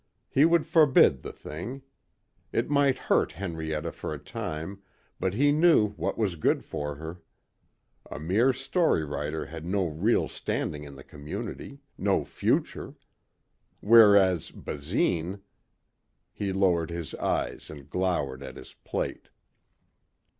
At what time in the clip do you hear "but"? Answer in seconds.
5.19-5.35